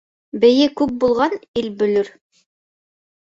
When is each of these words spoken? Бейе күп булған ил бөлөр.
Бейе 0.43 0.63
күп 0.79 0.95
булған 1.03 1.37
ил 1.63 1.69
бөлөр. 1.83 2.09